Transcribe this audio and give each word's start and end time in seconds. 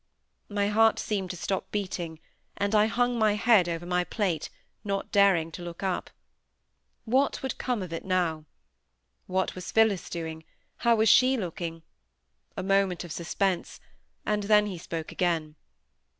My 0.49 0.67
heart 0.69 0.97
seemed 0.97 1.29
to 1.29 1.37
stop 1.37 1.69
beating, 1.69 2.19
and 2.57 2.73
I 2.73 2.87
hung 2.87 3.19
my 3.19 3.33
head 3.35 3.69
over 3.69 3.85
my 3.85 4.03
plate, 4.03 4.49
not 4.83 5.11
daring 5.11 5.51
to 5.51 5.61
look 5.61 5.83
up. 5.83 6.09
What 7.05 7.43
would 7.43 7.59
come 7.59 7.83
of 7.83 7.93
it 7.93 8.03
now? 8.03 8.45
What 9.27 9.53
was 9.53 9.71
Phillis 9.71 10.09
doing? 10.09 10.43
How 10.77 10.95
was 10.95 11.07
she 11.07 11.37
looking? 11.37 11.83
A 12.57 12.63
moment 12.63 13.03
of 13.03 13.11
suspense,—and 13.11 14.41
then 14.45 14.65
he 14.65 14.79
spoke 14.79 15.11
again. 15.11 15.53